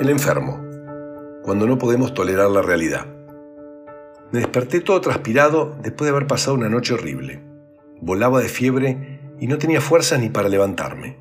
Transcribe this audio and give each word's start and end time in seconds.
El 0.00 0.08
enfermo, 0.08 0.60
cuando 1.44 1.68
no 1.68 1.78
podemos 1.78 2.14
tolerar 2.14 2.50
la 2.50 2.62
realidad. 2.62 3.06
Me 4.32 4.40
desperté 4.40 4.80
todo 4.80 5.00
transpirado 5.00 5.76
después 5.80 6.06
de 6.06 6.16
haber 6.16 6.26
pasado 6.26 6.56
una 6.56 6.68
noche 6.68 6.94
horrible. 6.94 7.42
Volaba 8.00 8.40
de 8.40 8.48
fiebre 8.48 9.20
y 9.38 9.46
no 9.46 9.56
tenía 9.56 9.80
fuerzas 9.80 10.18
ni 10.18 10.30
para 10.30 10.48
levantarme. 10.48 11.18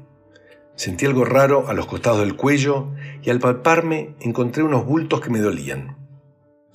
Sentí 0.75 1.05
algo 1.05 1.23
raro 1.23 1.67
a 1.67 1.73
los 1.73 1.85
costados 1.85 2.21
del 2.21 2.35
cuello 2.35 2.87
y 3.21 3.29
al 3.29 3.39
palparme 3.39 4.15
encontré 4.19 4.63
unos 4.63 4.87
bultos 4.87 5.21
que 5.21 5.29
me 5.29 5.39
dolían. 5.39 5.95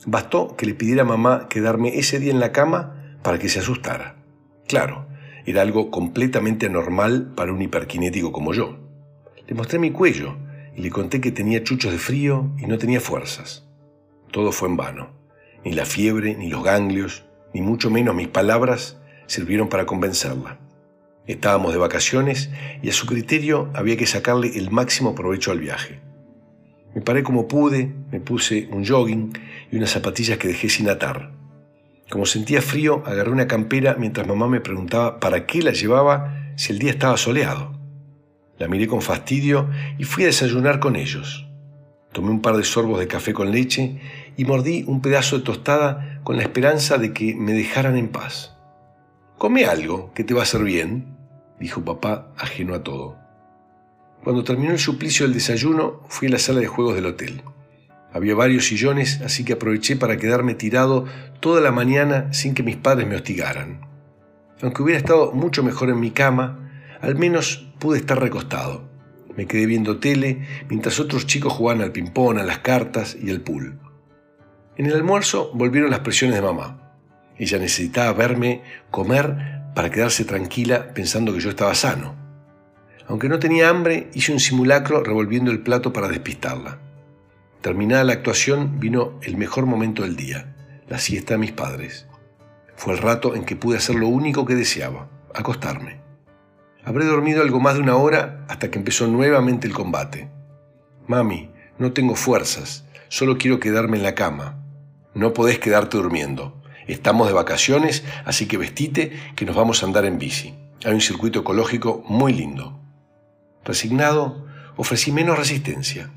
Bastó 0.07 0.55
que 0.57 0.67
le 0.67 0.75
pidiera 0.75 1.03
a 1.03 1.07
mamá 1.07 1.49
quedarme 1.49 1.99
ese 1.99 2.21
día 2.21 2.31
en 2.31 2.39
la 2.39 2.53
cama 2.53 3.19
para 3.23 3.41
que 3.41 3.49
se 3.49 3.59
asustara. 3.59 4.23
Claro, 4.69 5.09
era 5.47 5.63
algo 5.63 5.91
completamente 5.91 6.67
anormal 6.67 7.33
para 7.35 7.53
un 7.53 7.61
hiperkinético 7.61 8.31
como 8.31 8.55
yo. 8.55 8.79
Le 9.49 9.55
mostré 9.57 9.81
mi 9.81 9.91
cuello 9.91 10.37
le 10.83 10.91
conté 10.91 11.21
que 11.21 11.33
tenía 11.33 11.65
chuchos 11.65 11.93
de 11.93 11.99
frío 11.99 12.51
y 12.59 12.67
no 12.67 12.79
tenía 12.79 13.01
fuerzas. 13.01 13.67
Todo 14.31 14.53
fue 14.53 14.69
en 14.69 14.77
vano. 14.77 15.11
Ni 15.65 15.73
la 15.73 15.85
fiebre, 15.85 16.37
ni 16.37 16.49
los 16.49 16.63
ganglios, 16.63 17.25
ni 17.53 17.63
mucho 17.63 17.91
menos 17.91 18.15
mis 18.15 18.29
palabras 18.29 19.01
sirvieron 19.27 19.69
para 19.69 19.87
convencerla. 19.87 20.61
Estábamos 21.27 21.73
de 21.73 21.79
vacaciones 21.79 22.51
y 22.83 22.89
a 22.89 22.93
su 22.93 23.07
criterio 23.07 23.71
había 23.75 23.97
que 23.97 24.07
sacarle 24.07 24.57
el 24.57 24.71
máximo 24.71 25.15
provecho 25.15 25.51
al 25.51 25.61
viaje. 25.61 26.01
Me 26.95 27.03
paré 27.03 27.23
como 27.23 27.49
pude, 27.49 27.93
me 28.11 28.21
puse 28.21 28.69
un 28.73 28.87
jogging 28.87 29.33
y 29.71 29.77
unas 29.77 29.91
zapatillas 29.91 30.39
que 30.39 30.49
dejé 30.49 30.69
sin 30.69 30.89
atar. 30.89 31.33
Como 32.09 32.25
sentía 32.25 32.63
frío, 32.63 33.03
agarré 33.05 33.31
una 33.31 33.47
campera 33.47 33.97
mientras 33.99 34.27
mamá 34.27 34.49
me 34.49 34.61
preguntaba 34.61 35.21
para 35.21 35.45
qué 35.45 35.61
la 35.61 35.73
llevaba 35.73 36.53
si 36.57 36.73
el 36.73 36.79
día 36.79 36.91
estaba 36.91 37.17
soleado. 37.19 37.78
La 38.59 38.69
miré 38.69 38.87
con 38.87 39.03
fastidio 39.03 39.69
y 39.99 40.05
fui 40.05 40.25
a 40.25 40.27
desayunar 40.27 40.81
con 40.81 40.97
ellos. 40.97 41.47
Tomé 42.13 42.31
un 42.31 42.43
par 42.43 42.57
de 42.57 42.65
sorbos 42.65 42.99
de 42.99 43.07
café 43.07 43.33
con 43.33 43.53
leche 43.53 44.01
y 44.37 44.45
mordí 44.45 44.85
un 44.87 45.01
pedazo 45.01 45.39
de 45.39 45.45
tostada 45.45 46.21
con 46.25 46.37
la 46.37 46.43
esperanza 46.43 46.99
de 46.99 47.13
que 47.13 47.35
me 47.35 47.53
dejaran 47.53 47.97
en 47.97 48.09
paz. 48.09 48.57
Come 49.37 49.67
algo, 49.67 50.13
que 50.15 50.25
te 50.25 50.35
va 50.35 50.41
a 50.41 50.43
hacer 50.43 50.65
bien, 50.65 51.17
dijo 51.61 51.85
papá, 51.85 52.33
ajeno 52.37 52.75
a 52.75 52.83
todo. 52.83 53.17
Cuando 54.25 54.43
terminó 54.43 54.73
el 54.73 54.81
suplicio 54.81 55.25
del 55.27 55.35
desayuno, 55.35 56.03
fui 56.09 56.29
a 56.29 56.33
la 56.33 56.39
sala 56.39 56.61
de 56.61 56.67
juegos 56.67 56.97
del 56.97 57.07
hotel. 57.07 57.43
Había 58.13 58.35
varios 58.35 58.67
sillones, 58.67 59.21
así 59.21 59.45
que 59.45 59.53
aproveché 59.53 59.95
para 59.97 60.17
quedarme 60.17 60.55
tirado 60.55 61.05
toda 61.41 61.61
la 61.61 61.71
mañana 61.71 62.33
sin 62.33 62.55
que 62.55 62.63
mis 62.63 62.77
padres 62.77 63.07
me 63.07 63.17
hostigaran. 63.17 63.87
Aunque 64.61 64.83
hubiera 64.83 64.99
estado 64.99 65.33
mucho 65.33 65.63
mejor 65.63 65.91
en 65.91 66.01
mi 66.01 66.11
cama, 66.11 66.71
al 67.01 67.15
menos 67.15 67.68
pude 67.79 67.99
estar 67.99 68.21
recostado. 68.21 68.89
Me 69.37 69.47
quedé 69.47 69.67
viendo 69.67 69.99
tele 69.99 70.47
mientras 70.69 70.99
otros 70.99 71.27
chicos 71.27 71.53
jugaban 71.53 71.83
al 71.83 71.93
ping-pong, 71.93 72.39
a 72.39 72.43
las 72.43 72.59
cartas 72.59 73.17
y 73.21 73.31
al 73.31 73.41
pool. 73.41 73.79
En 74.77 74.87
el 74.87 74.95
almuerzo 74.95 75.51
volvieron 75.55 75.91
las 75.91 76.01
presiones 76.01 76.37
de 76.37 76.43
mamá. 76.43 76.93
Ella 77.37 77.59
necesitaba 77.59 78.13
verme 78.13 78.63
comer 78.91 79.63
para 79.75 79.91
quedarse 79.91 80.25
tranquila 80.25 80.93
pensando 80.93 81.33
que 81.33 81.41
yo 81.41 81.51
estaba 81.51 81.75
sano. 81.75 82.17
Aunque 83.07 83.29
no 83.29 83.39
tenía 83.39 83.69
hambre, 83.69 84.11
hice 84.13 84.33
un 84.33 84.41
simulacro 84.41 85.03
revolviendo 85.03 85.51
el 85.51 85.61
plato 85.61 85.93
para 85.93 86.09
despistarla. 86.09 86.79
Terminada 87.61 88.05
la 88.05 88.13
actuación, 88.13 88.79
vino 88.81 89.19
el 89.23 89.37
mejor 89.37 89.67
momento 89.67 90.03
del 90.03 90.15
día, 90.15 90.55
la 90.89 90.99
siesta 90.99 91.35
de 91.35 91.39
mis 91.39 91.53
padres. 91.53 92.07
Fue 92.77 92.93
el 92.93 92.99
rato 92.99 93.35
en 93.35 93.45
que 93.45 93.57
pude 93.57 93.79
hacer 93.79 93.97
lo 93.97 94.09
único 94.09 94.45
que 94.47 94.55
deseaba, 94.55 95.09
acostarme. 95.35 96.08
Habré 96.89 97.05
dormido 97.05 97.43
algo 97.43 97.61
más 97.61 97.75
de 97.75 97.83
una 97.83 97.97
hora 97.97 98.47
hasta 98.49 98.71
que 98.71 98.79
empezó 98.79 99.07
nuevamente 99.07 99.67
el 99.67 99.75
combate. 99.75 100.31
Mami, 101.07 101.51
no 101.79 101.93
tengo 101.93 102.15
fuerzas, 102.15 102.87
solo 103.09 103.37
quiero 103.37 103.61
quedarme 103.61 103.99
en 103.99 104.03
la 104.03 104.15
cama. 104.15 104.65
No 105.13 105.35
podés 105.35 105.59
quedarte 105.59 105.99
durmiendo. 105.99 106.63
Estamos 106.87 107.29
de 107.29 107.35
vacaciones, 107.35 108.05
así 108.25 108.49
que 108.49 108.57
vestite 108.57 109.13
que 109.37 109.45
nos 109.45 109.55
vamos 109.55 109.83
a 109.83 109.87
andar 109.87 110.07
en 110.07 110.19
bici. 110.19 110.55
Hay 110.83 110.95
un 110.95 111.03
circuito 111.03 111.41
ecológico 111.41 112.03
muy 112.09 112.33
lindo. 112.33 112.81
Resignado, 113.67 114.47
ofrecí 114.79 115.13
menos 115.13 115.39
resistencia. 115.39 116.11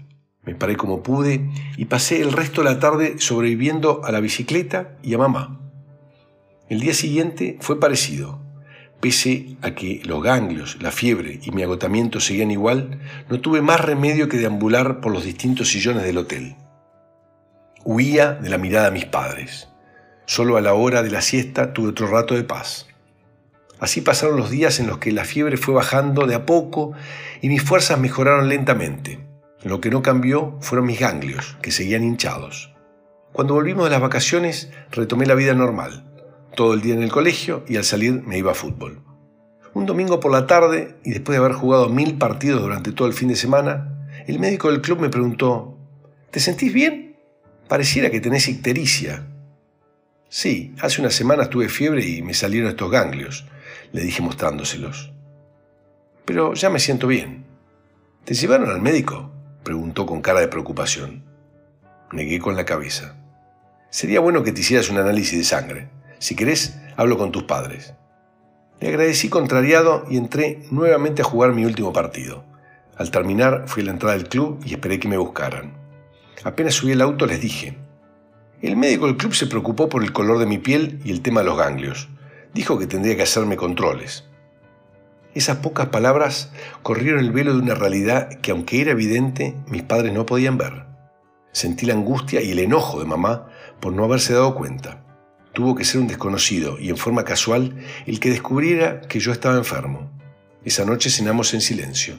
Me 0.43 0.55
paré 0.55 0.77
como 0.77 1.03
pude 1.03 1.49
y 1.75 1.83
pasé 1.83 2.21
el 2.21 2.31
resto 2.31 2.63
de 2.63 2.69
la 2.69 2.79
tarde 2.79 3.15
sobreviviendo 3.19 4.05
a 4.05 4.11
la 4.13 4.21
bicicleta 4.21 4.97
y 5.03 5.15
a 5.15 5.17
mamá. 5.17 5.59
El 6.69 6.79
día 6.79 6.93
siguiente 6.93 7.57
fue 7.59 7.77
parecido. 7.77 8.50
Pese 9.01 9.57
a 9.63 9.71
que 9.71 10.01
los 10.05 10.21
ganglios, 10.21 10.77
la 10.79 10.91
fiebre 10.91 11.39
y 11.41 11.49
mi 11.49 11.63
agotamiento 11.63 12.19
seguían 12.19 12.51
igual, 12.51 12.99
no 13.29 13.41
tuve 13.41 13.61
más 13.61 13.81
remedio 13.81 14.29
que 14.29 14.37
deambular 14.37 15.01
por 15.01 15.11
los 15.11 15.23
distintos 15.23 15.69
sillones 15.69 16.03
del 16.03 16.19
hotel. 16.19 16.55
Huía 17.83 18.33
de 18.33 18.49
la 18.49 18.59
mirada 18.59 18.85
de 18.85 18.91
mis 18.91 19.05
padres. 19.05 19.69
Solo 20.27 20.55
a 20.55 20.61
la 20.61 20.75
hora 20.75 21.01
de 21.01 21.09
la 21.09 21.21
siesta 21.21 21.73
tuve 21.73 21.89
otro 21.89 22.05
rato 22.05 22.35
de 22.35 22.43
paz. 22.43 22.85
Así 23.79 24.01
pasaron 24.01 24.37
los 24.37 24.51
días 24.51 24.79
en 24.79 24.85
los 24.85 24.99
que 24.99 25.11
la 25.11 25.25
fiebre 25.25 25.57
fue 25.57 25.73
bajando 25.73 26.27
de 26.27 26.35
a 26.35 26.45
poco 26.45 26.91
y 27.41 27.49
mis 27.49 27.63
fuerzas 27.63 27.99
mejoraron 27.99 28.49
lentamente. 28.49 29.19
Lo 29.63 29.81
que 29.81 29.89
no 29.89 30.03
cambió 30.03 30.59
fueron 30.61 30.85
mis 30.85 30.99
ganglios, 30.99 31.57
que 31.63 31.71
seguían 31.71 32.03
hinchados. 32.03 32.71
Cuando 33.33 33.55
volvimos 33.55 33.85
de 33.85 33.89
las 33.89 34.01
vacaciones, 34.01 34.71
retomé 34.91 35.25
la 35.25 35.33
vida 35.33 35.55
normal. 35.55 36.10
Todo 36.55 36.73
el 36.73 36.81
día 36.81 36.93
en 36.93 37.03
el 37.03 37.11
colegio 37.11 37.63
y 37.67 37.77
al 37.77 37.83
salir 37.83 38.23
me 38.23 38.37
iba 38.37 38.51
a 38.51 38.55
fútbol. 38.55 39.01
Un 39.73 39.85
domingo 39.85 40.19
por 40.19 40.31
la 40.31 40.47
tarde, 40.47 40.97
y 41.05 41.11
después 41.11 41.37
de 41.37 41.43
haber 41.43 41.55
jugado 41.55 41.87
mil 41.87 42.17
partidos 42.17 42.61
durante 42.61 42.91
todo 42.91 43.07
el 43.07 43.13
fin 43.13 43.29
de 43.29 43.37
semana, 43.37 44.09
el 44.27 44.37
médico 44.37 44.69
del 44.69 44.81
club 44.81 44.99
me 44.99 45.09
preguntó, 45.09 45.77
¿te 46.29 46.41
sentís 46.41 46.73
bien? 46.73 47.15
Pareciera 47.69 48.09
que 48.09 48.19
tenés 48.19 48.49
ictericia. 48.49 49.27
Sí, 50.27 50.75
hace 50.81 50.99
unas 50.99 51.13
semanas 51.13 51.49
tuve 51.49 51.69
fiebre 51.69 52.05
y 52.05 52.21
me 52.21 52.33
salieron 52.33 52.69
estos 52.69 52.91
ganglios, 52.91 53.45
le 53.93 54.01
dije 54.01 54.21
mostrándoselos. 54.21 55.11
Pero 56.25 56.53
ya 56.53 56.69
me 56.69 56.79
siento 56.79 57.07
bien. 57.07 57.45
¿Te 58.25 58.33
llevaron 58.33 58.69
al 58.69 58.81
médico? 58.81 59.31
preguntó 59.63 60.05
con 60.05 60.21
cara 60.21 60.41
de 60.41 60.47
preocupación. 60.47 61.23
Negué 62.11 62.39
con 62.39 62.55
la 62.55 62.65
cabeza. 62.65 63.15
Sería 63.89 64.19
bueno 64.19 64.43
que 64.43 64.51
te 64.51 64.61
hicieras 64.61 64.89
un 64.89 64.97
análisis 64.97 65.37
de 65.37 65.43
sangre. 65.43 65.89
Si 66.21 66.35
querés, 66.35 66.77
hablo 66.97 67.17
con 67.17 67.31
tus 67.31 67.43
padres. 67.43 67.95
Le 68.79 68.89
agradecí 68.89 69.27
contrariado 69.27 70.05
y 70.07 70.17
entré 70.17 70.61
nuevamente 70.69 71.23
a 71.23 71.25
jugar 71.25 71.51
mi 71.51 71.65
último 71.65 71.93
partido. 71.93 72.43
Al 72.95 73.09
terminar, 73.09 73.63
fui 73.65 73.81
a 73.81 73.87
la 73.87 73.93
entrada 73.93 74.15
del 74.15 74.29
club 74.29 74.59
y 74.63 74.73
esperé 74.73 74.99
que 74.99 75.07
me 75.07 75.17
buscaran. 75.17 75.73
Apenas 76.43 76.75
subí 76.75 76.91
al 76.91 77.01
auto 77.01 77.25
les 77.25 77.41
dije. 77.41 77.75
El 78.61 78.77
médico 78.77 79.07
del 79.07 79.17
club 79.17 79.33
se 79.33 79.47
preocupó 79.47 79.89
por 79.89 80.03
el 80.03 80.13
color 80.13 80.37
de 80.37 80.45
mi 80.45 80.59
piel 80.59 81.01
y 81.03 81.09
el 81.09 81.23
tema 81.23 81.39
de 81.39 81.47
los 81.47 81.57
ganglios. 81.57 82.07
Dijo 82.53 82.77
que 82.77 82.85
tendría 82.85 83.15
que 83.15 83.23
hacerme 83.23 83.57
controles. 83.57 84.25
Esas 85.33 85.57
pocas 85.57 85.87
palabras 85.87 86.51
corrieron 86.83 87.21
el 87.21 87.31
velo 87.31 87.53
de 87.53 87.63
una 87.63 87.73
realidad 87.73 88.29
que, 88.29 88.51
aunque 88.51 88.79
era 88.79 88.91
evidente, 88.91 89.55
mis 89.65 89.81
padres 89.81 90.13
no 90.13 90.27
podían 90.27 90.59
ver. 90.59 90.85
Sentí 91.51 91.87
la 91.87 91.95
angustia 91.95 92.43
y 92.43 92.51
el 92.51 92.59
enojo 92.59 92.99
de 92.99 93.07
mamá 93.07 93.47
por 93.79 93.91
no 93.91 94.03
haberse 94.03 94.33
dado 94.33 94.53
cuenta. 94.53 95.03
Tuvo 95.53 95.75
que 95.75 95.83
ser 95.83 96.01
un 96.01 96.07
desconocido 96.07 96.79
y 96.79 96.89
en 96.89 96.97
forma 96.97 97.25
casual 97.25 97.75
el 98.05 98.19
que 98.19 98.29
descubriera 98.29 99.01
que 99.01 99.19
yo 99.19 99.31
estaba 99.31 99.57
enfermo. 99.57 100.11
Esa 100.63 100.85
noche 100.85 101.09
cenamos 101.09 101.53
en 101.53 101.61
silencio. 101.61 102.15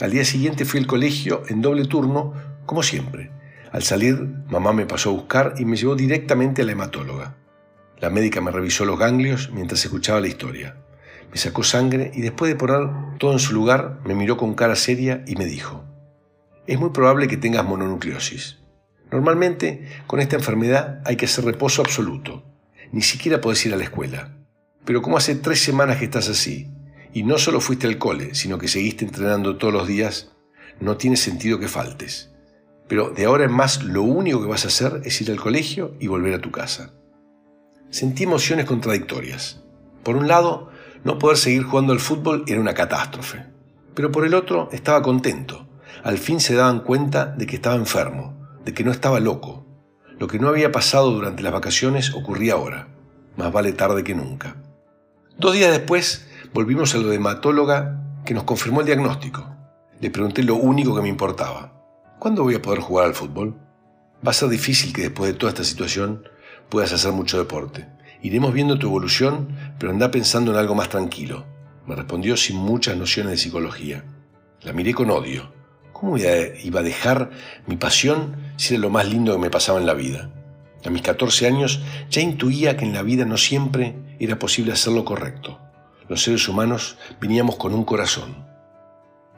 Al 0.00 0.10
día 0.10 0.24
siguiente 0.24 0.64
fui 0.64 0.80
al 0.80 0.86
colegio 0.86 1.42
en 1.48 1.62
doble 1.62 1.84
turno, 1.86 2.34
como 2.64 2.82
siempre. 2.82 3.30
Al 3.72 3.82
salir, 3.82 4.16
mamá 4.48 4.72
me 4.72 4.86
pasó 4.86 5.10
a 5.10 5.14
buscar 5.14 5.54
y 5.58 5.64
me 5.64 5.76
llevó 5.76 5.96
directamente 5.96 6.62
a 6.62 6.64
la 6.64 6.72
hematóloga. 6.72 7.36
La 7.98 8.10
médica 8.10 8.40
me 8.40 8.50
revisó 8.50 8.84
los 8.84 8.98
ganglios 8.98 9.50
mientras 9.52 9.84
escuchaba 9.84 10.20
la 10.20 10.28
historia 10.28 10.76
me 11.30 11.38
sacó 11.38 11.62
sangre 11.62 12.12
y 12.14 12.22
después 12.22 12.50
de 12.50 12.56
poner 12.56 12.88
todo 13.18 13.32
en 13.32 13.38
su 13.38 13.52
lugar, 13.52 13.98
me 14.04 14.14
miró 14.14 14.36
con 14.36 14.54
cara 14.54 14.76
seria 14.76 15.22
y 15.26 15.36
me 15.36 15.44
dijo, 15.44 15.84
es 16.66 16.78
muy 16.78 16.90
probable 16.90 17.28
que 17.28 17.36
tengas 17.36 17.64
mononucleosis. 17.64 18.58
Normalmente, 19.10 19.88
con 20.06 20.20
esta 20.20 20.36
enfermedad 20.36 21.00
hay 21.04 21.16
que 21.16 21.26
hacer 21.26 21.44
reposo 21.44 21.82
absoluto. 21.82 22.44
Ni 22.92 23.02
siquiera 23.02 23.40
podés 23.40 23.64
ir 23.66 23.74
a 23.74 23.76
la 23.76 23.84
escuela. 23.84 24.36
Pero 24.84 25.02
como 25.02 25.16
hace 25.16 25.34
tres 25.34 25.60
semanas 25.60 25.98
que 25.98 26.04
estás 26.04 26.28
así, 26.28 26.70
y 27.12 27.22
no 27.22 27.38
solo 27.38 27.60
fuiste 27.60 27.86
al 27.86 27.98
cole, 27.98 28.34
sino 28.34 28.58
que 28.58 28.68
seguiste 28.68 29.04
entrenando 29.04 29.56
todos 29.56 29.72
los 29.72 29.86
días, 29.86 30.32
no 30.80 30.96
tiene 30.96 31.16
sentido 31.16 31.58
que 31.58 31.68
faltes. 31.68 32.30
Pero 32.88 33.10
de 33.10 33.24
ahora 33.24 33.44
en 33.44 33.52
más 33.52 33.82
lo 33.82 34.02
único 34.02 34.40
que 34.40 34.48
vas 34.48 34.64
a 34.64 34.68
hacer 34.68 35.00
es 35.04 35.20
ir 35.20 35.30
al 35.30 35.40
colegio 35.40 35.94
y 35.98 36.06
volver 36.06 36.34
a 36.34 36.40
tu 36.40 36.50
casa. 36.50 36.92
Sentí 37.90 38.24
emociones 38.24 38.66
contradictorias. 38.66 39.62
Por 40.02 40.16
un 40.16 40.28
lado, 40.28 40.70
no 41.04 41.18
poder 41.18 41.36
seguir 41.36 41.62
jugando 41.62 41.92
al 41.92 42.00
fútbol 42.00 42.44
era 42.46 42.60
una 42.60 42.74
catástrofe. 42.74 43.46
Pero 43.94 44.12
por 44.12 44.26
el 44.26 44.34
otro 44.34 44.68
estaba 44.72 45.02
contento. 45.02 45.66
Al 46.04 46.18
fin 46.18 46.38
se 46.38 46.54
daban 46.54 46.80
cuenta 46.80 47.26
de 47.26 47.46
que 47.46 47.56
estaba 47.56 47.76
enfermo, 47.76 48.35
de 48.66 48.74
que 48.74 48.84
no 48.84 48.90
estaba 48.90 49.20
loco. 49.20 49.64
Lo 50.18 50.26
que 50.26 50.40
no 50.40 50.48
había 50.48 50.72
pasado 50.72 51.12
durante 51.12 51.42
las 51.42 51.52
vacaciones 51.52 52.12
ocurría 52.12 52.54
ahora. 52.54 52.88
Más 53.36 53.52
vale 53.52 53.72
tarde 53.72 54.02
que 54.02 54.14
nunca. 54.14 54.56
Dos 55.38 55.54
días 55.54 55.70
después 55.70 56.26
volvimos 56.52 56.92
a 56.94 56.98
lo 56.98 57.08
de 57.08 57.16
hematóloga 57.16 58.02
que 58.24 58.34
nos 58.34 58.42
confirmó 58.42 58.80
el 58.80 58.86
diagnóstico. 58.86 59.48
Le 60.00 60.10
pregunté 60.10 60.42
lo 60.42 60.56
único 60.56 60.96
que 60.96 61.02
me 61.02 61.08
importaba. 61.08 61.80
¿Cuándo 62.18 62.42
voy 62.42 62.56
a 62.56 62.62
poder 62.62 62.80
jugar 62.80 63.06
al 63.06 63.14
fútbol? 63.14 63.54
Va 64.26 64.30
a 64.30 64.34
ser 64.34 64.48
difícil 64.48 64.92
que 64.92 65.02
después 65.02 65.32
de 65.32 65.38
toda 65.38 65.50
esta 65.50 65.64
situación 65.64 66.28
puedas 66.68 66.92
hacer 66.92 67.12
mucho 67.12 67.38
deporte. 67.38 67.86
Iremos 68.20 68.52
viendo 68.52 68.80
tu 68.80 68.88
evolución, 68.88 69.56
pero 69.78 69.92
anda 69.92 70.10
pensando 70.10 70.50
en 70.50 70.58
algo 70.58 70.74
más 70.74 70.88
tranquilo. 70.88 71.46
Me 71.86 71.94
respondió 71.94 72.36
sin 72.36 72.56
muchas 72.56 72.96
nociones 72.96 73.30
de 73.30 73.38
psicología. 73.38 74.04
La 74.62 74.72
miré 74.72 74.92
con 74.92 75.10
odio. 75.10 75.55
¿Cómo 75.98 76.18
iba 76.18 76.80
a 76.80 76.82
dejar 76.82 77.30
mi 77.66 77.76
pasión 77.76 78.36
si 78.58 78.74
era 78.74 78.82
lo 78.82 78.90
más 78.90 79.08
lindo 79.08 79.32
que 79.32 79.38
me 79.38 79.48
pasaba 79.48 79.80
en 79.80 79.86
la 79.86 79.94
vida? 79.94 80.28
A 80.84 80.90
mis 80.90 81.00
14 81.00 81.46
años 81.46 81.80
ya 82.10 82.20
intuía 82.20 82.76
que 82.76 82.84
en 82.84 82.92
la 82.92 83.00
vida 83.00 83.24
no 83.24 83.38
siempre 83.38 83.94
era 84.18 84.38
posible 84.38 84.72
hacer 84.72 84.92
lo 84.92 85.06
correcto. 85.06 85.58
Los 86.06 86.22
seres 86.22 86.46
humanos 86.50 86.98
veníamos 87.18 87.56
con 87.56 87.72
un 87.72 87.86
corazón. 87.86 88.44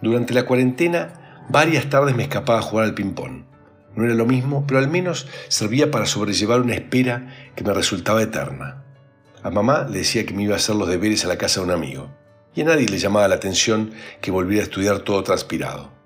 Durante 0.03 0.35
la 0.35 0.47
cuarentena, 0.47 1.47
varias 1.49 1.89
tardes 1.91 2.17
me 2.17 2.25
escapaba 2.25 2.59
a 2.59 2.63
jugar 2.63 2.87
al 2.87 2.95
ping-pong. 2.95 3.45
No 3.95 4.05
era 4.05 4.15
lo 4.15 4.27
mismo, 4.27 4.65
pero 4.67 4.81
al 4.81 4.89
menos 4.89 5.29
servía 5.47 5.93
para 5.93 6.07
sobrellevar 6.07 6.61
una 6.61 6.75
espera 6.75 7.53
que 7.55 7.63
me 7.63 7.73
resultaba 7.73 8.21
eterna. 8.21 8.83
A 9.45 9.51
mamá 9.51 9.87
le 9.89 9.99
decía 9.99 10.27
que 10.27 10.35
me 10.35 10.43
iba 10.43 10.55
a 10.55 10.57
hacer 10.57 10.75
los 10.75 10.89
deberes 10.89 11.25
a 11.25 11.29
la 11.29 11.39
casa 11.39 11.61
de 11.61 11.67
un 11.67 11.73
amigo, 11.73 12.11
y 12.53 12.63
a 12.63 12.65
nadie 12.65 12.89
le 12.89 12.99
llamaba 12.99 13.29
la 13.29 13.37
atención 13.37 13.93
que 14.21 14.33
volviera 14.33 14.63
a 14.63 14.67
estudiar 14.67 14.99
todo 14.99 15.23
transpirado. 15.23 15.97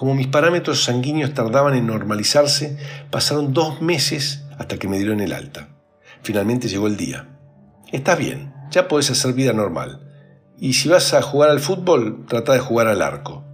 Como 0.00 0.14
mis 0.14 0.28
parámetros 0.28 0.82
sanguíneos 0.84 1.34
tardaban 1.34 1.74
en 1.74 1.86
normalizarse, 1.86 2.78
pasaron 3.10 3.52
dos 3.52 3.82
meses 3.82 4.46
hasta 4.58 4.78
que 4.78 4.88
me 4.88 4.96
dieron 4.96 5.20
el 5.20 5.34
alta. 5.34 5.76
Finalmente 6.22 6.68
llegó 6.68 6.86
el 6.86 6.96
día. 6.96 7.28
Estás 7.92 8.16
bien, 8.16 8.54
ya 8.70 8.88
podés 8.88 9.10
hacer 9.10 9.34
vida 9.34 9.52
normal. 9.52 10.10
Y 10.56 10.72
si 10.72 10.88
vas 10.88 11.12
a 11.12 11.20
jugar 11.20 11.50
al 11.50 11.60
fútbol, 11.60 12.24
trata 12.26 12.54
de 12.54 12.60
jugar 12.60 12.86
al 12.86 13.02
arco. 13.02 13.44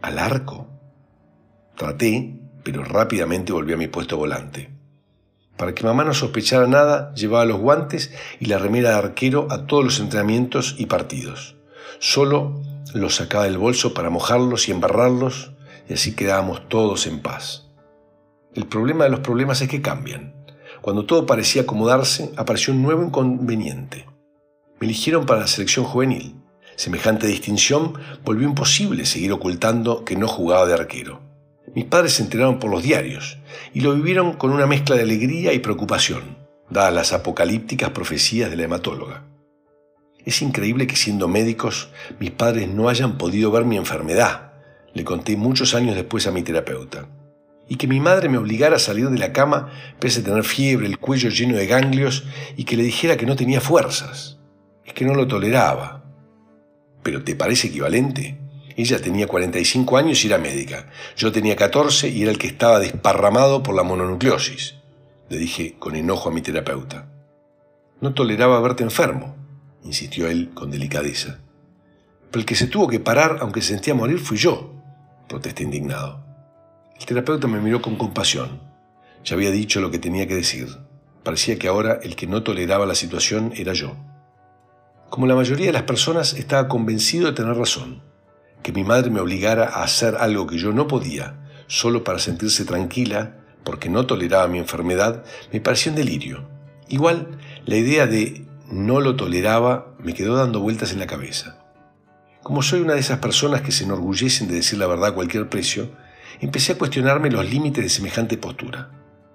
¿Al 0.00 0.18
arco? 0.18 0.68
Traté, 1.76 2.40
pero 2.64 2.82
rápidamente 2.82 3.52
volví 3.52 3.74
a 3.74 3.76
mi 3.76 3.88
puesto 3.88 4.16
volante. 4.16 4.70
Para 5.58 5.74
que 5.74 5.84
mamá 5.84 6.02
no 6.04 6.14
sospechara 6.14 6.66
nada, 6.66 7.12
llevaba 7.12 7.44
los 7.44 7.60
guantes 7.60 8.10
y 8.38 8.46
la 8.46 8.56
remera 8.56 8.88
de 8.88 8.96
arquero 8.96 9.48
a 9.50 9.66
todos 9.66 9.84
los 9.84 10.00
entrenamientos 10.00 10.76
y 10.78 10.86
partidos. 10.86 11.56
Solo 11.98 12.62
los 12.94 13.16
sacaba 13.16 13.44
del 13.44 13.58
bolso 13.58 13.92
para 13.92 14.08
mojarlos 14.08 14.66
y 14.66 14.72
embarrarlos, 14.72 15.52
y 15.90 15.94
así 15.94 16.14
quedábamos 16.14 16.68
todos 16.68 17.08
en 17.08 17.18
paz. 17.18 17.66
El 18.54 18.66
problema 18.66 19.04
de 19.04 19.10
los 19.10 19.20
problemas 19.20 19.60
es 19.60 19.68
que 19.68 19.82
cambian. 19.82 20.36
Cuando 20.80 21.04
todo 21.04 21.26
parecía 21.26 21.62
acomodarse, 21.62 22.30
apareció 22.36 22.72
un 22.72 22.82
nuevo 22.82 23.02
inconveniente. 23.02 24.06
Me 24.78 24.86
eligieron 24.86 25.26
para 25.26 25.40
la 25.40 25.46
selección 25.48 25.84
juvenil. 25.84 26.36
Semejante 26.76 27.26
distinción 27.26 27.94
volvió 28.24 28.46
imposible 28.46 29.04
seguir 29.04 29.32
ocultando 29.32 30.04
que 30.04 30.14
no 30.14 30.28
jugaba 30.28 30.64
de 30.64 30.74
arquero. 30.74 31.22
Mis 31.74 31.86
padres 31.86 32.14
se 32.14 32.22
enteraron 32.22 32.60
por 32.60 32.70
los 32.70 32.84
diarios 32.84 33.38
y 33.74 33.80
lo 33.80 33.92
vivieron 33.92 34.34
con 34.34 34.52
una 34.52 34.66
mezcla 34.68 34.94
de 34.94 35.02
alegría 35.02 35.52
y 35.52 35.58
preocupación, 35.58 36.38
dadas 36.70 36.94
las 36.94 37.12
apocalípticas 37.12 37.90
profecías 37.90 38.48
de 38.48 38.56
la 38.56 38.62
hematóloga. 38.62 39.24
Es 40.24 40.40
increíble 40.40 40.86
que 40.86 40.94
siendo 40.94 41.26
médicos 41.26 41.90
mis 42.20 42.30
padres 42.30 42.68
no 42.68 42.88
hayan 42.88 43.18
podido 43.18 43.50
ver 43.50 43.64
mi 43.64 43.76
enfermedad, 43.76 44.49
le 44.94 45.04
conté 45.04 45.36
muchos 45.36 45.74
años 45.74 45.94
después 45.94 46.26
a 46.26 46.32
mi 46.32 46.42
terapeuta 46.42 47.08
y 47.70 47.76
que 47.76 47.86
mi 47.86 48.00
madre 48.00 48.28
me 48.28 48.36
obligara 48.36 48.76
a 48.76 48.80
salir 48.80 49.08
de 49.08 49.18
la 49.18 49.32
cama 49.32 49.70
pese 50.00 50.20
a 50.20 50.24
tener 50.24 50.42
fiebre, 50.42 50.88
el 50.88 50.98
cuello 50.98 51.30
lleno 51.30 51.56
de 51.56 51.68
ganglios 51.68 52.24
y 52.56 52.64
que 52.64 52.76
le 52.76 52.82
dijera 52.82 53.16
que 53.16 53.26
no 53.26 53.36
tenía 53.36 53.60
fuerzas. 53.60 54.38
Es 54.84 54.92
que 54.92 55.04
no 55.04 55.14
lo 55.14 55.28
toleraba. 55.28 56.02
¿Pero 57.04 57.22
te 57.22 57.36
parece 57.36 57.68
equivalente? 57.68 58.40
Ella 58.76 59.00
tenía 59.00 59.28
45 59.28 59.96
años 59.96 60.24
y 60.24 60.26
era 60.26 60.38
médica. 60.38 60.90
Yo 61.16 61.30
tenía 61.30 61.54
14 61.54 62.08
y 62.08 62.22
era 62.22 62.32
el 62.32 62.38
que 62.38 62.48
estaba 62.48 62.80
desparramado 62.80 63.62
por 63.62 63.76
la 63.76 63.84
mononucleosis, 63.84 64.74
le 65.28 65.38
dije 65.38 65.76
con 65.78 65.94
enojo 65.94 66.28
a 66.28 66.32
mi 66.32 66.42
terapeuta. 66.42 67.08
No 68.00 68.14
toleraba 68.14 68.60
verte 68.60 68.82
enfermo, 68.82 69.36
insistió 69.84 70.28
él 70.28 70.50
con 70.54 70.72
delicadeza. 70.72 71.38
Pero 72.32 72.40
el 72.40 72.46
que 72.46 72.56
se 72.56 72.66
tuvo 72.66 72.88
que 72.88 72.98
parar, 72.98 73.38
aunque 73.40 73.62
sentía 73.62 73.94
morir, 73.94 74.18
fui 74.18 74.38
yo, 74.38 74.79
protesté 75.30 75.62
indignado. 75.62 76.26
El 76.98 77.06
terapeuta 77.06 77.46
me 77.46 77.60
miró 77.60 77.80
con 77.80 77.94
compasión. 77.94 78.60
Ya 79.24 79.36
había 79.36 79.52
dicho 79.52 79.80
lo 79.80 79.92
que 79.92 80.00
tenía 80.00 80.26
que 80.26 80.34
decir. 80.34 80.68
Parecía 81.22 81.56
que 81.56 81.68
ahora 81.68 82.00
el 82.02 82.16
que 82.16 82.26
no 82.26 82.42
toleraba 82.42 82.84
la 82.84 82.96
situación 82.96 83.52
era 83.56 83.72
yo. 83.72 83.96
Como 85.08 85.26
la 85.26 85.36
mayoría 85.36 85.66
de 85.66 85.72
las 85.72 85.84
personas, 85.84 86.34
estaba 86.34 86.66
convencido 86.66 87.26
de 87.26 87.32
tener 87.32 87.56
razón. 87.56 88.02
Que 88.62 88.72
mi 88.72 88.82
madre 88.82 89.10
me 89.10 89.20
obligara 89.20 89.66
a 89.66 89.84
hacer 89.84 90.16
algo 90.16 90.48
que 90.48 90.58
yo 90.58 90.72
no 90.72 90.88
podía, 90.88 91.40
solo 91.68 92.02
para 92.02 92.18
sentirse 92.18 92.64
tranquila, 92.64 93.36
porque 93.62 93.88
no 93.88 94.06
toleraba 94.06 94.48
mi 94.48 94.58
enfermedad, 94.58 95.24
me 95.52 95.60
pareció 95.60 95.92
un 95.92 95.96
delirio. 95.96 96.48
Igual, 96.88 97.38
la 97.66 97.76
idea 97.76 98.06
de 98.06 98.46
no 98.68 99.00
lo 99.00 99.14
toleraba 99.14 99.94
me 100.00 100.12
quedó 100.12 100.34
dando 100.34 100.60
vueltas 100.60 100.92
en 100.92 100.98
la 100.98 101.06
cabeza. 101.06 101.59
Como 102.42 102.62
soy 102.62 102.80
una 102.80 102.94
de 102.94 103.00
esas 103.00 103.18
personas 103.18 103.60
que 103.60 103.70
se 103.70 103.84
enorgullecen 103.84 104.48
de 104.48 104.54
decir 104.54 104.78
la 104.78 104.86
verdad 104.86 105.10
a 105.10 105.14
cualquier 105.14 105.50
precio, 105.50 105.90
empecé 106.40 106.72
a 106.72 106.78
cuestionarme 106.78 107.30
los 107.30 107.48
límites 107.48 107.84
de 107.84 107.90
semejante 107.90 108.38
postura. 108.38 108.90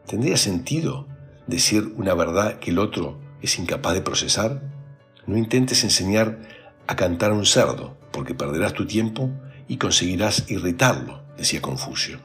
¿Tendría 0.07 0.38
sentido 0.38 1.07
decir 1.46 1.94
una 1.98 2.16
verdad 2.16 2.57
que 2.57 2.72
el 2.72 2.80
otro 2.80 3.19
es 3.42 3.60
incapaz 3.60 3.94
de 3.94 4.02
procesar? 4.02 4.62
No 5.28 5.38
intentes 5.38 5.84
enseñar 5.84 6.40
a 6.88 6.96
cantar 6.96 7.31
a 7.31 7.36
un 7.36 7.46
cerdo, 7.46 7.96
porque 8.12 8.34
perderás 8.34 8.74
tu 8.74 8.88
tiempo 8.88 9.30
y 9.68 9.78
conseguirás 9.78 10.50
irritarlo, 10.50 11.24
decía 11.38 11.62
Confucio. 11.62 12.19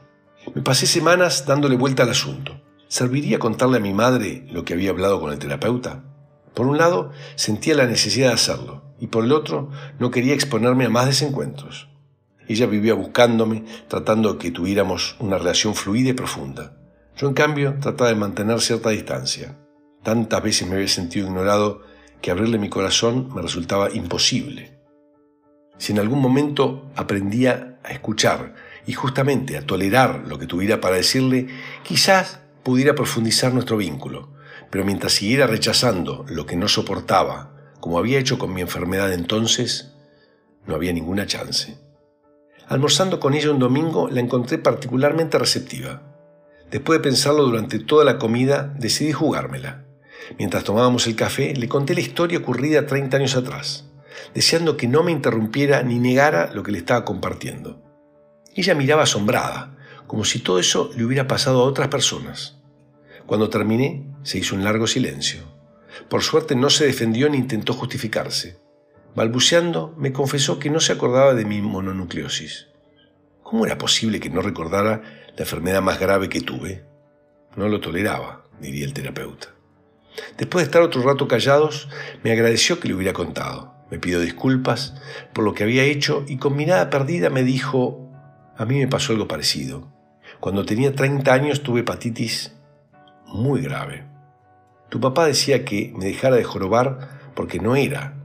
Me 0.55 0.63
pasé 0.63 0.87
semanas 0.87 1.45
dándole 1.45 1.75
vuelta 1.75 2.03
al 2.03 2.09
asunto. 2.09 2.59
¿Serviría 2.87 3.37
contarle 3.37 3.77
a 3.77 3.81
mi 3.81 3.93
madre 3.93 4.47
lo 4.51 4.65
que 4.65 4.73
había 4.73 4.89
hablado 4.89 5.21
con 5.21 5.31
el 5.31 5.37
terapeuta? 5.37 6.03
Por 6.53 6.67
un 6.67 6.77
lado, 6.77 7.11
sentía 7.35 7.75
la 7.75 7.85
necesidad 7.85 8.27
de 8.27 8.33
hacerlo, 8.33 8.83
y 8.99 9.07
por 9.07 9.23
el 9.23 9.31
otro, 9.31 9.69
no 9.99 10.11
quería 10.11 10.33
exponerme 10.33 10.85
a 10.85 10.89
más 10.89 11.05
desencuentros. 11.05 11.89
Ella 12.47 12.65
vivía 12.65 12.93
buscándome, 12.93 13.63
tratando 13.87 14.33
de 14.33 14.39
que 14.39 14.51
tuviéramos 14.51 15.15
una 15.19 15.37
relación 15.37 15.75
fluida 15.75 16.09
y 16.09 16.13
profunda. 16.13 16.77
Yo, 17.15 17.27
en 17.27 17.33
cambio, 17.33 17.75
trataba 17.79 18.09
de 18.09 18.15
mantener 18.15 18.59
cierta 18.59 18.89
distancia. 18.89 19.57
Tantas 20.03 20.43
veces 20.43 20.67
me 20.67 20.75
había 20.75 20.87
sentido 20.87 21.27
ignorado 21.27 21.81
que 22.21 22.31
abrirle 22.31 22.59
mi 22.59 22.69
corazón 22.69 23.29
me 23.33 23.41
resultaba 23.41 23.91
imposible. 23.91 24.79
Si 25.77 25.93
en 25.93 25.99
algún 25.99 26.19
momento 26.19 26.91
aprendía 26.95 27.79
a 27.83 27.91
escuchar 27.91 28.53
y 28.85 28.93
justamente 28.93 29.57
a 29.57 29.65
tolerar 29.65 30.23
lo 30.27 30.37
que 30.37 30.45
tuviera 30.45 30.81
para 30.81 30.97
decirle, 30.97 31.47
quizás 31.83 32.39
pudiera 32.63 32.93
profundizar 32.93 33.53
nuestro 33.53 33.77
vínculo, 33.77 34.29
pero 34.71 34.85
mientras 34.85 35.11
siguiera 35.13 35.45
rechazando 35.45 36.25
lo 36.29 36.45
que 36.45 36.55
no 36.55 36.67
soportaba, 36.67 37.51
como 37.79 37.99
había 37.99 38.19
hecho 38.19 38.39
con 38.39 38.53
mi 38.53 38.61
enfermedad 38.61 39.11
entonces, 39.13 39.93
no 40.65 40.75
había 40.75 40.93
ninguna 40.93 41.27
chance. 41.27 41.77
Almorzando 42.67 43.19
con 43.19 43.33
ella 43.33 43.51
un 43.51 43.59
domingo 43.59 44.07
la 44.09 44.21
encontré 44.21 44.57
particularmente 44.57 45.37
receptiva. 45.37 46.01
Después 46.71 46.99
de 46.99 47.03
pensarlo 47.03 47.43
durante 47.43 47.79
toda 47.79 48.05
la 48.05 48.17
comida, 48.17 48.73
decidí 48.79 49.11
jugármela. 49.11 49.83
Mientras 50.37 50.63
tomábamos 50.63 51.05
el 51.07 51.17
café, 51.17 51.53
le 51.53 51.67
conté 51.67 51.93
la 51.93 51.99
historia 51.99 52.39
ocurrida 52.39 52.85
30 52.85 53.17
años 53.17 53.35
atrás, 53.35 53.89
deseando 54.33 54.77
que 54.77 54.87
no 54.87 55.03
me 55.03 55.11
interrumpiera 55.11 55.83
ni 55.83 55.99
negara 55.99 56.49
lo 56.53 56.63
que 56.63 56.71
le 56.71 56.77
estaba 56.77 57.03
compartiendo. 57.03 57.81
Ella 58.55 58.73
miraba 58.73 59.03
asombrada, 59.03 59.75
como 60.07 60.23
si 60.23 60.39
todo 60.39 60.59
eso 60.59 60.91
le 60.95 61.03
hubiera 61.03 61.27
pasado 61.27 61.61
a 61.61 61.65
otras 61.65 61.89
personas. 61.89 62.60
Cuando 63.25 63.49
terminé, 63.49 64.05
se 64.23 64.37
hizo 64.37 64.55
un 64.55 64.63
largo 64.63 64.87
silencio. 64.87 65.41
Por 66.09 66.21
suerte 66.21 66.55
no 66.55 66.69
se 66.69 66.85
defendió 66.85 67.29
ni 67.29 67.37
intentó 67.37 67.73
justificarse. 67.73 68.59
Balbuceando, 69.15 69.93
me 69.97 70.13
confesó 70.13 70.59
que 70.59 70.69
no 70.69 70.79
se 70.79 70.93
acordaba 70.93 71.33
de 71.33 71.45
mi 71.45 71.61
mononucleosis. 71.61 72.67
¿Cómo 73.43 73.65
era 73.65 73.77
posible 73.77 74.19
que 74.19 74.29
no 74.29 74.41
recordara 74.41 75.01
la 75.35 75.43
enfermedad 75.43 75.81
más 75.81 75.99
grave 75.99 76.29
que 76.29 76.41
tuve? 76.41 76.85
No 77.55 77.67
lo 77.67 77.81
toleraba, 77.81 78.45
diría 78.61 78.85
el 78.85 78.93
terapeuta. 78.93 79.49
Después 80.37 80.63
de 80.63 80.67
estar 80.67 80.81
otro 80.81 81.01
rato 81.01 81.27
callados, 81.27 81.89
me 82.23 82.31
agradeció 82.31 82.79
que 82.79 82.87
le 82.87 82.93
hubiera 82.93 83.13
contado. 83.13 83.73
Me 83.89 83.99
pidió 83.99 84.21
disculpas 84.21 84.93
por 85.33 85.43
lo 85.43 85.53
que 85.53 85.63
había 85.63 85.83
hecho 85.83 86.23
y 86.27 86.37
con 86.37 86.55
mirada 86.55 86.89
perdida 86.89 87.29
me 87.29 87.43
dijo, 87.43 88.09
a 88.57 88.65
mí 88.65 88.79
me 88.79 88.87
pasó 88.87 89.11
algo 89.11 89.27
parecido. 89.27 89.91
Cuando 90.39 90.65
tenía 90.65 90.95
30 90.95 91.33
años 91.33 91.63
tuve 91.63 91.81
hepatitis 91.81 92.53
muy 93.33 93.61
grave. 93.61 94.05
Tu 94.89 94.99
papá 94.99 95.25
decía 95.25 95.63
que 95.65 95.93
me 95.95 96.05
dejara 96.05 96.35
de 96.35 96.43
jorobar 96.43 97.31
porque 97.33 97.59
no 97.59 97.75
era 97.75 98.15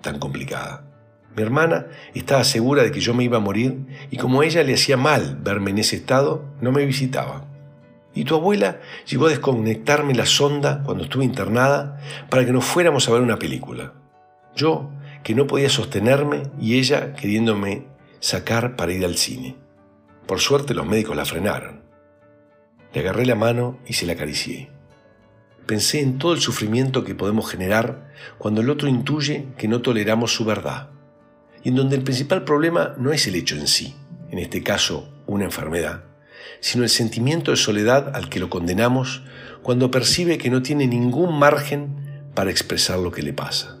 tan 0.00 0.18
complicada. 0.18 0.84
Mi 1.36 1.42
hermana 1.42 1.86
estaba 2.14 2.42
segura 2.44 2.82
de 2.82 2.90
que 2.90 3.00
yo 3.00 3.14
me 3.14 3.24
iba 3.24 3.36
a 3.36 3.40
morir 3.40 3.86
y 4.10 4.16
como 4.16 4.40
a 4.40 4.46
ella 4.46 4.62
le 4.62 4.74
hacía 4.74 4.96
mal 4.96 5.38
verme 5.40 5.70
en 5.70 5.78
ese 5.78 5.96
estado, 5.96 6.44
no 6.60 6.72
me 6.72 6.84
visitaba. 6.84 7.44
Y 8.14 8.24
tu 8.24 8.34
abuela 8.34 8.80
llegó 9.06 9.26
a 9.26 9.30
desconectarme 9.30 10.14
la 10.14 10.26
sonda 10.26 10.82
cuando 10.84 11.04
estuve 11.04 11.24
internada 11.24 12.00
para 12.28 12.44
que 12.44 12.52
nos 12.52 12.64
fuéramos 12.64 13.08
a 13.08 13.12
ver 13.12 13.22
una 13.22 13.38
película. 13.38 13.92
Yo, 14.56 14.90
que 15.22 15.34
no 15.34 15.46
podía 15.46 15.68
sostenerme, 15.68 16.42
y 16.58 16.78
ella 16.78 17.14
queriéndome 17.14 17.86
sacar 18.18 18.74
para 18.74 18.92
ir 18.92 19.04
al 19.04 19.16
cine. 19.16 19.56
Por 20.26 20.40
suerte 20.40 20.74
los 20.74 20.86
médicos 20.86 21.16
la 21.16 21.24
frenaron. 21.24 21.82
Le 22.92 23.00
agarré 23.00 23.26
la 23.26 23.34
mano 23.34 23.78
y 23.86 23.92
se 23.92 24.06
la 24.06 24.14
acaricié. 24.14 24.70
Pensé 25.66 26.00
en 26.00 26.18
todo 26.18 26.32
el 26.32 26.40
sufrimiento 26.40 27.04
que 27.04 27.14
podemos 27.14 27.48
generar 27.48 28.10
cuando 28.38 28.60
el 28.60 28.70
otro 28.70 28.88
intuye 28.88 29.46
que 29.56 29.68
no 29.68 29.82
toleramos 29.82 30.34
su 30.34 30.44
verdad, 30.44 30.90
y 31.62 31.68
en 31.68 31.76
donde 31.76 31.96
el 31.96 32.02
principal 32.02 32.44
problema 32.44 32.94
no 32.98 33.12
es 33.12 33.26
el 33.26 33.36
hecho 33.36 33.56
en 33.56 33.68
sí, 33.68 33.94
en 34.30 34.38
este 34.38 34.62
caso 34.62 35.12
una 35.26 35.44
enfermedad, 35.44 36.04
sino 36.60 36.82
el 36.82 36.90
sentimiento 36.90 37.52
de 37.52 37.56
soledad 37.56 38.16
al 38.16 38.28
que 38.28 38.40
lo 38.40 38.50
condenamos 38.50 39.22
cuando 39.62 39.90
percibe 39.90 40.38
que 40.38 40.50
no 40.50 40.62
tiene 40.62 40.86
ningún 40.86 41.38
margen 41.38 42.30
para 42.34 42.50
expresar 42.50 42.98
lo 42.98 43.12
que 43.12 43.22
le 43.22 43.32
pasa. 43.32 43.78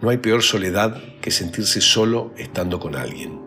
No 0.00 0.10
hay 0.10 0.18
peor 0.18 0.42
soledad 0.42 1.00
que 1.22 1.30
sentirse 1.30 1.80
solo 1.80 2.34
estando 2.36 2.80
con 2.80 2.96
alguien. 2.96 3.40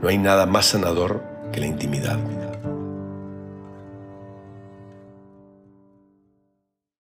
No 0.00 0.08
hay 0.08 0.16
nada 0.16 0.46
más 0.46 0.66
sanador 0.66 1.22
que 1.52 1.60
la 1.60 1.66
intimidad. 1.66 2.18